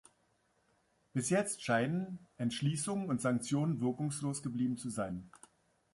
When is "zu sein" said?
4.79-5.29